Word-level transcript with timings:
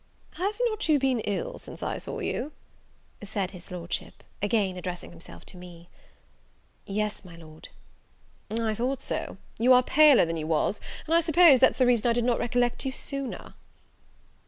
"Have 0.31 0.57
not 0.67 0.89
you 0.89 0.97
been 0.97 1.19
ill 1.19 1.59
since 1.59 1.83
I 1.83 1.99
saw 1.99 2.17
you?" 2.17 2.53
said 3.23 3.51
his 3.51 3.69
Lordship, 3.69 4.23
again 4.41 4.75
addressing 4.75 5.11
himself 5.11 5.45
to 5.45 5.57
me. 5.57 5.89
"Yes, 6.87 7.23
my 7.23 7.35
Lord." 7.35 7.69
"I 8.49 8.73
thought 8.73 9.03
so; 9.03 9.37
you 9.59 9.73
are 9.73 9.83
paler 9.83 10.25
than 10.25 10.37
you 10.37 10.47
was, 10.47 10.81
and 11.05 11.13
I 11.13 11.21
suppose 11.21 11.59
that's 11.59 11.77
the 11.77 11.85
reason 11.85 12.07
I 12.09 12.13
did 12.13 12.23
not 12.25 12.39
recollect 12.39 12.83
you 12.83 12.91
sooner." 12.91 13.53